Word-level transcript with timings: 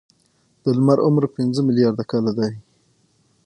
د 0.63 0.65
لمر 0.77 0.97
عمر 1.07 1.23
پنځه 1.35 1.61
ملیارده 1.67 2.03
کاله 2.11 2.31
دی. 2.37 2.51